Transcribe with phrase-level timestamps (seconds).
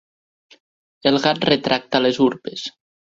[1.11, 2.65] El gat retracta les urpes.